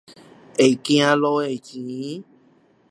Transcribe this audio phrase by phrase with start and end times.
[0.03, 0.03] 會
[0.77, 2.23] 走路的錢